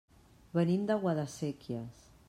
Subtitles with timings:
[0.59, 2.05] Venim de Guadasséquies.